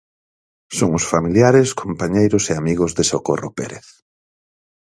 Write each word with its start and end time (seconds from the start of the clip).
Son 0.77 0.89
os 0.99 1.05
familiares, 1.13 1.67
compañeiros 1.83 2.43
e 2.51 2.53
amigos 2.61 2.91
de 2.97 3.03
Socorro 3.11 3.49
Pérez. 3.57 3.87